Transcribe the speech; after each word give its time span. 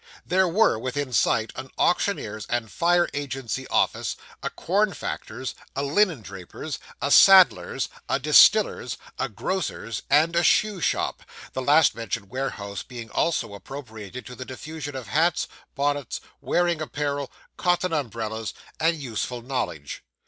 There 0.25 0.47
were, 0.47 0.79
within 0.79 1.13
sight, 1.13 1.53
an 1.55 1.69
auctioneer's 1.77 2.47
and 2.47 2.71
fire 2.71 3.07
agency 3.13 3.67
office, 3.67 4.15
a 4.41 4.49
corn 4.49 4.95
factor's, 4.95 5.53
a 5.75 5.83
linen 5.83 6.23
draper's, 6.23 6.79
a 7.03 7.11
saddler's, 7.11 7.87
a 8.09 8.17
distiller's, 8.17 8.97
a 9.19 9.29
grocer's, 9.29 10.01
and 10.09 10.35
a 10.35 10.41
shoe 10.41 10.81
shop 10.81 11.21
the 11.53 11.61
last 11.61 11.93
mentioned 11.93 12.31
warehouse 12.31 12.81
being 12.81 13.11
also 13.11 13.53
appropriated 13.53 14.25
to 14.25 14.33
the 14.33 14.43
diffusion 14.43 14.95
of 14.95 15.05
hats, 15.05 15.47
bonnets, 15.75 16.19
wearing 16.41 16.81
apparel, 16.81 17.31
cotton 17.55 17.93
umbrellas, 17.93 18.55
and 18.79 18.99
useful 18.99 19.43
knowledge. 19.43 20.03